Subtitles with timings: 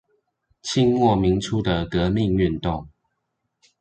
[0.63, 2.89] 清末民初的革命運動